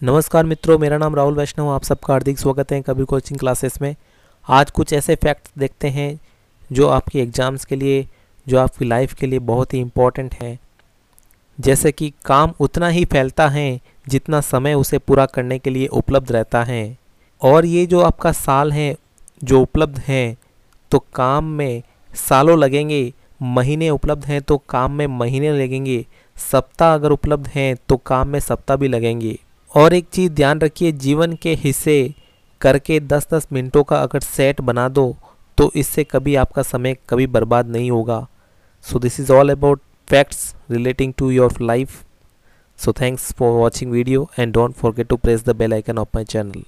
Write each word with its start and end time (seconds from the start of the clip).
नमस्कार 0.00 0.44
मित्रों, 0.44 0.78
मेरा 0.78 0.96
नाम 0.98 1.14
राहुल 1.14 1.34
वैष्णव, 1.34 1.68
आप 1.68 1.82
सबका 1.82 2.12
हार्दिक 2.12 2.38
स्वागत 2.38 2.72
है 2.72 2.80
कबीर 2.82 3.04
कोचिंग 3.04 3.38
क्लासेस 3.38 3.80
में। 3.82 3.94
आज 4.46 4.70
कुछ 4.70 4.92
ऐसे 4.92 5.14
फैक्ट्स 5.14 5.50
देखते 5.58 5.88
हैं 5.88 6.18
जो 6.70 6.88
आपके 6.88 7.20
एग्ज़ाम्स 7.20 7.64
के 7.64 7.76
लिए, 7.76 8.06
जो 8.46 8.58
आपकी 8.58 8.84
लाइफ 8.84 9.14
के 9.14 9.26
लिए 9.26 9.38
बहुत 9.40 9.74
ही 9.74 9.78
इम्पोर्टेंट 9.78 10.34
है। 10.34 10.58
जैसे 11.58 11.92
कि 11.92 12.12
काम 12.24 12.52
उतना 12.60 12.88
ही 12.88 13.04
फैलता 13.04 13.46
है 13.48 13.80
जितना 14.08 14.40
समय 14.40 14.74
उसे 14.74 14.98
पूरा 14.98 15.26
करने 15.26 15.58
के 15.58 15.70
लिए 15.70 15.86
उपलब्ध 15.88 16.32
रहता 16.32 16.62
है। 16.64 16.98
और 17.42 17.66
ये 17.66 17.86
जो 17.86 18.00
आपका 18.00 18.32
साल 18.34 18.72
है, 18.72 18.94
जो 19.44 19.62
उपलब्ध 19.62 19.98
हैं 19.98 20.36
तो 20.92 21.04
काम 21.14 21.44
में 21.52 21.82
सालों 22.18 22.58
लगेंगे, 22.58 23.12
महीने 23.42 23.90
उपलब्ध 23.90 24.26
हैं 24.26 24.42
तो 24.42 24.62
काम 24.68 24.92
में 24.92 25.06
महीने 25.08 25.58
लगेंगे, 25.58 26.04
सप्ताह 26.36 26.94
अगर 26.94 27.12
उपलब्ध 27.12 27.48
हैं 27.48 27.74
तो 27.88 27.96
काम 27.96 28.28
में 28.28 28.40
सप्ताह 28.40 28.76
भी 28.76 28.88
लगेंगे। 28.88 29.38
और 29.76 29.94
एक 29.94 30.06
चीज़ 30.12 30.32
ध्यान 30.32 30.60
रखिए, 30.60 30.92
जीवन 30.92 31.32
के 31.42 31.52
हिस्से 31.54 32.14
करके 32.60 32.98
10-10 33.02 33.46
मिनटों 33.52 33.82
का 33.84 33.96
अगर 34.02 34.20
सेट 34.20 34.60
बना 34.60 34.88
दो 34.88 35.04
तो 35.58 35.70
इससे 35.76 36.04
कभी 36.04 36.34
आपका 36.34 36.62
समय 36.62 36.96
कभी 37.08 37.26
बर्बाद 37.26 37.68
नहीं 37.70 37.90
होगा। 37.90 38.26
So 38.84 38.98
this 38.98 39.20
is 39.20 39.32
all 39.32 39.50
about 39.50 39.80
facts 40.08 40.54
relating 40.70 41.12
to 41.18 41.30
your 41.30 41.56
life 41.60 42.02
so 42.78 42.92
thanks 43.00 43.32
for 43.32 43.52
watching 43.52 43.92
video 43.92 44.28
and 44.38 44.52
don't 44.54 44.74
forget 44.76 45.12
to 45.12 45.20
press 45.26 45.46
the 45.48 45.58
bell 45.60 45.78
icon 45.78 45.98
of 45.98 46.08
my 46.16 46.24
channel. 46.24 46.64